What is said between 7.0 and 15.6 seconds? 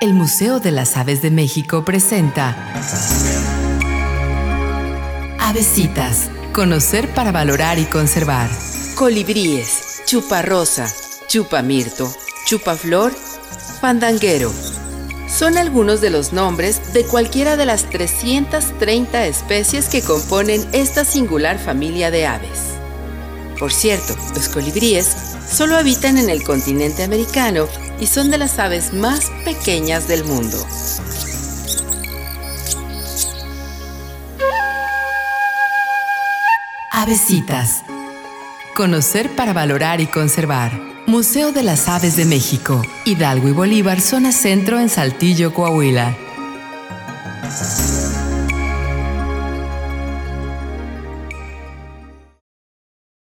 para valorar y conservar. Colibríes, chuparrosa, chupamirto, chupaflor, pandanguero. Son